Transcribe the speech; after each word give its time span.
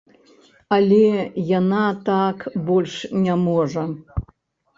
Але 0.77 1.01
яна 1.59 1.83
так 2.09 2.37
больш 2.71 2.97
не 3.27 3.35
можа. 3.45 3.87